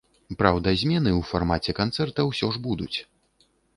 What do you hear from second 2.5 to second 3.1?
ж будуць.